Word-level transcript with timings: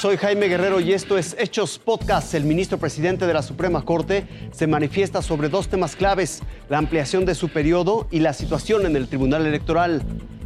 soy 0.00 0.16
Jaime 0.16 0.48
Guerrero 0.48 0.80
y 0.80 0.94
esto 0.94 1.18
es 1.18 1.36
Hechos 1.38 1.78
Podcast. 1.78 2.32
El 2.32 2.44
ministro 2.44 2.78
presidente 2.78 3.26
de 3.26 3.34
la 3.34 3.42
Suprema 3.42 3.84
Corte 3.84 4.26
se 4.50 4.66
manifiesta 4.66 5.20
sobre 5.20 5.50
dos 5.50 5.68
temas 5.68 5.94
claves, 5.94 6.40
la 6.70 6.78
ampliación 6.78 7.26
de 7.26 7.34
su 7.34 7.50
periodo 7.50 8.08
y 8.10 8.20
la 8.20 8.32
situación 8.32 8.86
en 8.86 8.96
el 8.96 9.08
Tribunal 9.08 9.44
Electoral. 9.44 10.02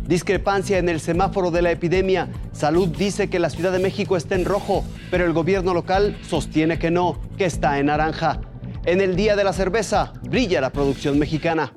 Discrepancia 0.08 0.78
en 0.78 0.88
el 0.88 0.98
semáforo 0.98 1.52
de 1.52 1.62
la 1.62 1.70
epidemia. 1.70 2.30
Salud 2.50 2.88
dice 2.88 3.30
que 3.30 3.38
la 3.38 3.48
Ciudad 3.48 3.70
de 3.70 3.78
México 3.78 4.16
está 4.16 4.34
en 4.34 4.44
rojo, 4.44 4.84
pero 5.12 5.24
el 5.24 5.32
gobierno 5.32 5.72
local 5.72 6.18
sostiene 6.28 6.80
que 6.80 6.90
no, 6.90 7.20
que 7.38 7.44
está 7.44 7.78
en 7.78 7.86
naranja. 7.86 8.40
En 8.84 9.00
el 9.00 9.14
Día 9.14 9.36
de 9.36 9.44
la 9.44 9.52
Cerveza 9.52 10.14
brilla 10.28 10.60
la 10.60 10.70
producción 10.70 11.16
mexicana. 11.16 11.72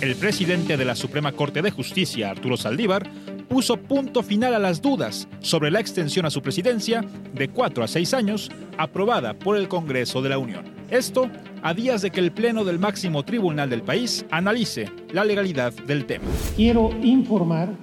El 0.00 0.16
presidente 0.16 0.78
de 0.78 0.84
la 0.86 0.96
Suprema 0.96 1.32
Corte 1.32 1.60
de 1.60 1.70
Justicia, 1.70 2.30
Arturo 2.30 2.56
Saldívar, 2.56 3.08
puso 3.52 3.76
punto 3.76 4.22
final 4.22 4.54
a 4.54 4.58
las 4.58 4.80
dudas 4.80 5.28
sobre 5.40 5.70
la 5.70 5.78
extensión 5.78 6.24
a 6.24 6.30
su 6.30 6.40
presidencia 6.40 7.04
de 7.34 7.48
cuatro 7.48 7.84
a 7.84 7.86
seis 7.86 8.14
años 8.14 8.50
aprobada 8.78 9.34
por 9.34 9.58
el 9.58 9.68
Congreso 9.68 10.22
de 10.22 10.30
la 10.30 10.38
Unión. 10.38 10.64
Esto 10.88 11.28
a 11.62 11.74
días 11.74 12.00
de 12.00 12.10
que 12.10 12.20
el 12.20 12.32
Pleno 12.32 12.64
del 12.64 12.78
máximo 12.78 13.24
tribunal 13.24 13.68
del 13.68 13.82
país 13.82 14.24
analice 14.30 14.86
la 15.12 15.26
legalidad 15.26 15.74
del 15.86 16.06
tema. 16.06 16.24
Quiero 16.56 16.92
informar 17.02 17.76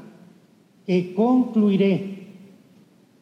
que 0.87 1.13
concluiré 1.13 2.29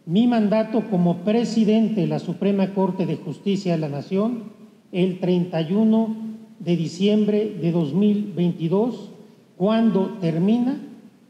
mi 0.06 0.26
mandato 0.26 0.90
como 0.90 1.26
presidente 1.26 2.00
de 2.00 2.08
la 2.08 2.20
Suprema 2.20 2.74
Corte 2.74 3.06
de 3.06 3.18
Justicia 3.18 3.74
de 3.74 3.80
la 3.80 3.90
Nación 3.90 4.54
el 4.94 5.20
31 5.20 6.16
de 6.60 6.78
diciembre 6.78 7.58
de 7.62 7.74
2022, 7.74 9.12
cuando 9.58 10.18
termina 10.22 10.82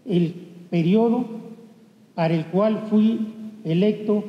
el 0.06 0.47
periodo 0.70 1.26
para 2.16 2.34
el 2.34 2.46
cual 2.48 2.88
fui 2.90 3.34
electo 3.64 4.24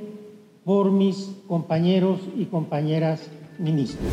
por 0.65 0.93
mis 0.93 1.31
compañeros 1.47 2.21
y 2.37 2.45
compañeras 2.47 3.31
ministros. 3.59 4.13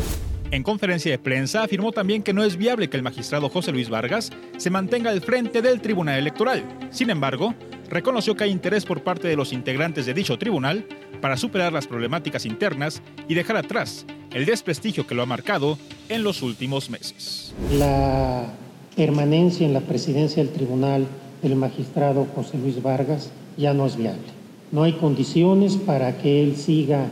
En 0.50 0.62
conferencia 0.62 1.10
de 1.10 1.18
prensa 1.18 1.64
afirmó 1.64 1.90
también 1.90 2.22
que 2.22 2.32
no 2.32 2.44
es 2.44 2.56
viable 2.56 2.88
que 2.88 2.96
el 2.96 3.02
magistrado 3.02 3.48
José 3.48 3.72
Luis 3.72 3.90
Vargas 3.90 4.30
se 4.56 4.70
mantenga 4.70 5.10
al 5.10 5.20
frente 5.20 5.60
del 5.60 5.80
Tribunal 5.80 6.18
Electoral. 6.18 6.62
Sin 6.90 7.10
embargo, 7.10 7.54
reconoció 7.90 8.36
que 8.36 8.44
hay 8.44 8.50
interés 8.50 8.84
por 8.84 9.02
parte 9.02 9.26
de 9.26 9.36
los 9.36 9.52
integrantes 9.52 10.06
de 10.06 10.14
dicho 10.14 10.38
tribunal 10.38 10.86
para 11.20 11.36
superar 11.36 11.72
las 11.72 11.88
problemáticas 11.88 12.46
internas 12.46 13.02
y 13.28 13.34
dejar 13.34 13.56
atrás 13.56 14.06
el 14.32 14.46
desprestigio 14.46 15.06
que 15.06 15.14
lo 15.14 15.22
ha 15.22 15.26
marcado 15.26 15.78
en 16.08 16.22
los 16.22 16.42
últimos 16.42 16.90
meses. 16.90 17.52
La 17.72 18.52
permanencia 18.94 19.66
en 19.66 19.72
la 19.72 19.80
presidencia 19.80 20.42
del 20.44 20.52
tribunal 20.52 21.06
el 21.46 21.56
magistrado 21.56 22.26
José 22.34 22.58
Luis 22.58 22.82
Vargas 22.82 23.30
ya 23.56 23.72
no 23.72 23.86
es 23.86 23.96
viable. 23.96 24.36
No 24.72 24.82
hay 24.82 24.94
condiciones 24.94 25.76
para 25.76 26.18
que 26.18 26.42
él 26.42 26.56
siga 26.56 27.06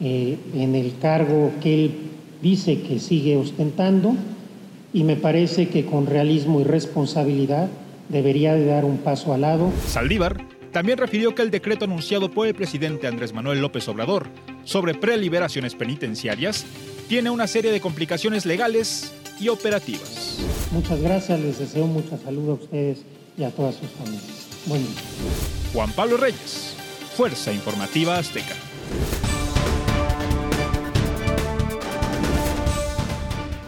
eh, 0.00 0.38
en 0.54 0.74
el 0.74 0.94
cargo 1.00 1.50
que 1.60 1.74
él 1.74 1.94
dice 2.40 2.80
que 2.82 3.00
sigue 3.00 3.36
ostentando 3.36 4.14
y 4.92 5.04
me 5.04 5.16
parece 5.16 5.68
que 5.68 5.84
con 5.84 6.06
realismo 6.06 6.60
y 6.60 6.64
responsabilidad 6.64 7.68
debería 8.08 8.54
de 8.54 8.66
dar 8.66 8.84
un 8.84 8.98
paso 8.98 9.34
al 9.34 9.42
lado. 9.42 9.70
Saldívar 9.86 10.44
también 10.72 10.98
refirió 10.98 11.34
que 11.34 11.42
el 11.42 11.50
decreto 11.50 11.84
anunciado 11.84 12.30
por 12.30 12.46
el 12.46 12.54
presidente 12.54 13.06
Andrés 13.06 13.32
Manuel 13.32 13.60
López 13.60 13.88
Obrador 13.88 14.28
sobre 14.64 14.94
preliberaciones 14.94 15.74
penitenciarias 15.74 16.64
tiene 17.08 17.30
una 17.30 17.46
serie 17.46 17.72
de 17.72 17.80
complicaciones 17.80 18.46
legales 18.46 19.12
y 19.40 19.48
operativas. 19.48 20.38
Muchas 20.70 21.00
gracias, 21.00 21.40
les 21.40 21.58
deseo 21.58 21.86
mucha 21.86 22.16
salud 22.18 22.50
a 22.50 22.52
ustedes 22.52 23.04
y 23.40 23.44
a 23.44 23.50
todas 23.50 23.74
sus 23.74 23.88
familias. 23.90 24.48
Buen 24.66 24.86
Juan 25.72 25.90
Pablo 25.92 26.18
Reyes, 26.18 26.74
Fuerza 27.16 27.50
Informativa 27.50 28.18
Azteca. 28.18 28.54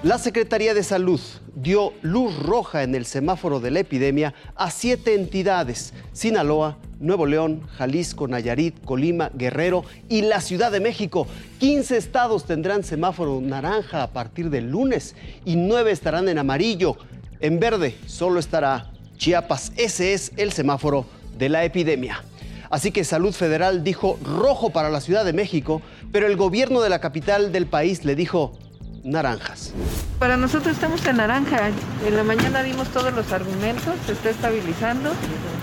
La 0.03 0.19
Secretaría 0.19 0.75
de 0.75 0.83
Salud 0.83 1.21
dio 1.55 1.95
luz 2.03 2.39
roja 2.39 2.83
en 2.83 2.95
el 2.95 3.07
semáforo 3.07 3.61
de 3.61 3.71
la 3.71 3.81
epidemia 3.81 4.35
a 4.57 4.71
siete 4.71 5.15
entidades, 5.15 5.95
Sinaloa, 6.13 6.77
Nuevo 7.01 7.25
León, 7.25 7.63
Jalisco, 7.79 8.29
Nayarit, 8.29 8.85
Colima, 8.85 9.31
Guerrero 9.33 9.85
y 10.11 10.23
la 10.23 10.43
Ciudad 10.43 10.71
de 10.71 10.81
México. 10.81 11.27
15 11.61 11.97
estados 11.97 12.45
tendrán 12.45 12.85
semáforo 12.85 13.41
naranja 13.41 14.03
a 14.03 14.11
partir 14.11 14.51
del 14.51 14.71
lunes 14.71 15.15
y 15.47 15.57
nueve 15.57 15.93
estarán 15.93 16.29
en 16.29 16.39
amarillo. 16.39 16.99
En 17.41 17.59
verde 17.59 17.97
solo 18.07 18.39
estará 18.39 18.92
Chiapas. 19.23 19.71
Ese 19.77 20.15
es 20.15 20.33
el 20.37 20.53
semáforo 20.53 21.07
de 21.39 21.49
la 21.49 21.63
epidemia. 21.63 22.25
Así 22.71 22.91
que 22.91 23.05
Salud 23.05 23.33
Federal 23.33 23.85
dijo 23.85 24.19
rojo 24.25 24.71
para 24.71 24.91
la 24.91 25.01
Ciudad 25.01 25.25
de 25.25 25.33
México, 25.33 25.81
pero 26.11 26.27
el 26.27 26.37
gobierno 26.37 26.81
de 26.81 26.91
la 26.91 26.99
capital 26.99 27.53
del 27.53 27.67
país 27.67 28.05
le 28.05 28.17
dijo 28.17 28.59
naranjas. 29.05 29.75
Para 30.19 30.37
nosotros 30.37 30.75
estamos 30.75 31.07
en 31.07 31.19
naranja. 31.19 31.71
En 32.05 32.17
la 32.17 32.25
mañana 32.25 32.65
dimos 32.65 32.89
todos 32.89 33.15
los 33.15 33.31
argumentos, 33.31 33.95
se 34.07 34.13
está 34.13 34.31
estabilizando 34.31 35.13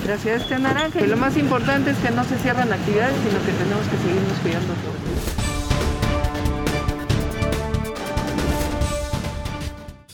gracias 0.06 0.40
a 0.40 0.44
este 0.44 0.60
naranja. 0.60 1.02
Y 1.02 1.08
lo 1.08 1.18
más 1.18 1.36
importante 1.36 1.92
es 1.92 1.98
que 1.98 2.12
no 2.12 2.24
se 2.24 2.38
cierran 2.38 2.72
actividades, 2.72 3.16
sino 3.28 3.46
que 3.46 3.52
tenemos 3.52 3.86
que 3.88 3.98
seguirnos 3.98 4.40
cuidando 4.42 4.74
todos. 4.76 5.39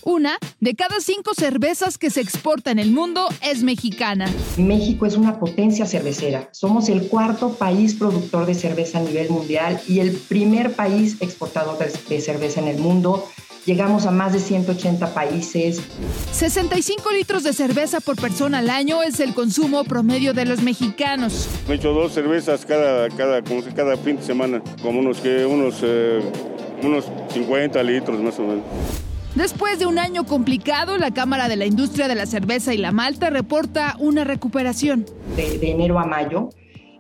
Una 0.08 0.38
de 0.60 0.76
cada 0.76 1.00
cinco 1.00 1.34
cervezas 1.34 1.98
que 1.98 2.12
se 2.12 2.22
exporta 2.22 2.70
en 2.70 2.78
el 2.78 2.92
mundo 2.92 3.28
es 3.42 3.64
mexicana. 3.64 4.32
México 4.56 5.08
es 5.08 5.18
una 5.18 5.40
potencia 5.40 5.88
cervecera. 5.88 6.48
Somos 6.52 6.90
el 6.90 7.08
cuarto 7.08 7.56
país 7.56 7.96
productor 7.96 8.46
de 8.46 8.54
cerveza 8.54 9.00
a 9.00 9.02
nivel 9.02 9.32
mundial 9.32 9.82
y 9.88 10.02
el 10.02 10.12
primer 10.12 10.74
país 10.74 11.18
exportador 11.22 11.80
de 11.80 12.22
cerveza 12.22 12.62
en 12.62 12.68
el 12.68 12.78
mundo. 12.78 13.28
Llegamos 13.66 14.06
a 14.06 14.12
más 14.12 14.32
de 14.32 14.40
180 14.42 15.12
países. 15.16 15.82
65 16.32 17.10
litros 17.10 17.44
de 17.44 17.54
cerveza 17.54 18.00
por 18.00 18.16
persona 18.16 18.60
al 18.60 18.70
año 18.70 19.02
es 19.02 19.20
el 19.20 19.34
consumo 19.34 19.86
promedio 19.86 20.36
de 20.36 20.46
los 20.46 20.62
mexicanos. 20.62 21.48
Me 21.68 21.74
he 21.74 21.78
hecho 21.78 21.94
dos 21.94 22.14
cervezas 22.14 22.64
cada, 22.64 23.10
cada, 23.10 23.42
cada 23.42 23.98
fin 23.98 24.18
de 24.18 24.22
semana, 24.22 24.62
como 24.84 25.00
unos, 25.00 25.18
que, 25.20 25.48
unos, 25.48 25.80
eh, 25.82 26.22
unos 26.84 27.06
50 27.34 27.82
litros 27.82 28.22
más 28.22 28.38
o 28.38 28.44
menos. 28.44 28.64
Después 29.36 29.80
de 29.80 29.86
un 29.86 30.00
año 30.00 30.26
complicado, 30.26 30.98
la 30.98 31.12
Cámara 31.12 31.50
de 31.50 31.58
la 31.58 31.66
Industria 31.66 32.08
de 32.08 32.16
la 32.16 32.26
Cerveza 32.26 32.74
y 32.74 32.78
la 32.78 32.94
Malta 32.94 33.30
reporta 33.30 33.98
una 34.00 34.24
recuperación. 34.24 35.06
De, 35.36 35.72
enero 35.72 36.00
a 36.00 36.06
mayo, 36.06 36.52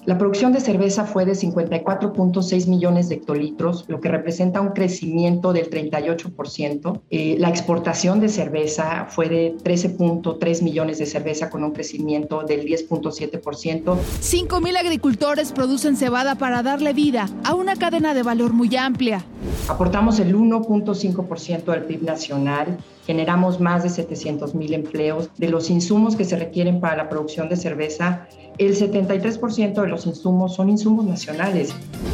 la 0.03 0.17
producción 0.17 0.51
de 0.51 0.59
cerveza 0.59 1.05
fue 1.05 1.23
de 1.23 1.31
54.6 1.31 2.67
millones 2.67 3.07
de 3.07 3.15
hectolitros, 3.15 3.85
lo 3.87 4.01
que 4.01 4.09
representa 4.09 4.59
un 4.59 4.73
crecimiento 4.73 5.53
del 5.53 5.69
38%. 5.69 7.01
Eh, 7.09 7.37
la 7.39 7.47
exportación 7.47 8.19
de 8.19 8.27
cerveza 8.27 9.07
fue 9.09 9.29
de 9.29 9.55
13.3 9.55 10.61
millones 10.61 10.97
de 10.97 11.05
cerveza 11.05 11.49
con 11.49 11.63
un 11.63 11.71
crecimiento 11.71 12.43
del 12.43 12.65
10.7%. 12.65 13.95
5.000 13.95 14.77
agricultores 14.77 15.53
producen 15.53 15.95
cebada 15.95 16.35
para 16.35 16.63
darle 16.63 16.91
vida 16.91 17.29
a 17.45 17.55
una 17.55 17.77
cadena 17.77 18.13
de 18.13 18.23
valor 18.23 18.51
muy 18.51 18.75
amplia. 18.75 19.25
Aportamos 19.67 20.19
el 20.19 20.35
1.5% 20.35 21.65
del 21.65 21.83
PIB 21.83 22.03
nacional, 22.03 22.77
generamos 23.05 23.59
más 23.59 23.83
de 23.83 23.89
700 23.89 24.55
mil 24.55 24.73
empleos. 24.73 25.29
De 25.37 25.49
los 25.49 25.69
insumos 25.69 26.15
que 26.15 26.25
se 26.25 26.35
requieren 26.35 26.79
para 26.79 26.95
la 26.95 27.09
producción 27.09 27.49
de 27.49 27.55
cerveza, 27.55 28.27
el 28.57 28.75
73% 28.77 29.81
de 29.81 29.87
los 29.87 30.05
insumos 30.05 30.55
son 30.55 30.69
insumos 30.69 31.05
nacionales. 31.05 31.73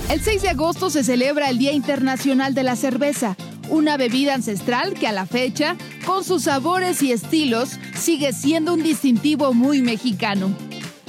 El 0.09 0.22
6 0.22 0.41
de 0.41 0.50
agosto 0.50 0.90
se 0.90 1.03
celebra 1.03 1.50
el 1.50 1.58
Día 1.58 1.72
Internacional 1.72 2.53
de 2.53 2.64
la 2.64 2.75
Cerveza, 2.75 3.36
una 3.70 3.97
bebida 3.97 4.34
ancestral 4.34 4.94
que 4.94 5.08
a 5.08 5.12
la 5.12 5.25
fecha, 5.25 5.76
con 6.06 6.23
sus 6.23 6.44
sabores 6.44 7.02
y 7.03 7.11
estilos, 7.11 7.79
sigue 7.96 8.34
siendo 8.34 8.73
un 8.73 8.84
distintivo 8.84 9.53
muy 9.53 9.82
mexicano. 9.82 10.52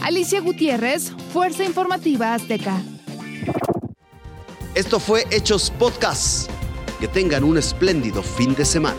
Alicia 0.00 0.40
Gutiérrez, 0.40 1.12
Fuerza 1.32 1.64
Informativa 1.64 2.34
Azteca. 2.34 2.82
Esto 4.74 4.98
fue 4.98 5.26
Hechos 5.30 5.70
Podcast. 5.70 6.50
Que 6.98 7.06
tengan 7.06 7.44
un 7.44 7.58
espléndido 7.58 8.22
fin 8.22 8.54
de 8.54 8.64
semana. 8.64 8.96